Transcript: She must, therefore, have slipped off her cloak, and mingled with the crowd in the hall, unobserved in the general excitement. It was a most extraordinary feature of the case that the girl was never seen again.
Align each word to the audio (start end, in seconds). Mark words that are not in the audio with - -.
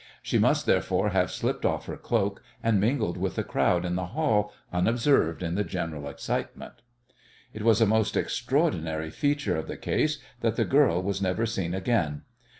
She 0.23 0.39
must, 0.39 0.65
therefore, 0.65 1.09
have 1.09 1.29
slipped 1.29 1.63
off 1.63 1.85
her 1.85 1.95
cloak, 1.95 2.41
and 2.63 2.79
mingled 2.79 3.17
with 3.17 3.35
the 3.35 3.43
crowd 3.43 3.85
in 3.85 3.93
the 3.93 4.07
hall, 4.17 4.51
unobserved 4.73 5.43
in 5.43 5.53
the 5.53 5.63
general 5.63 6.09
excitement. 6.09 6.81
It 7.53 7.61
was 7.61 7.81
a 7.81 7.85
most 7.85 8.17
extraordinary 8.17 9.11
feature 9.11 9.55
of 9.57 9.67
the 9.67 9.77
case 9.77 10.17
that 10.39 10.55
the 10.55 10.65
girl 10.65 11.03
was 11.03 11.21
never 11.21 11.45
seen 11.45 11.75
again. 11.75 12.23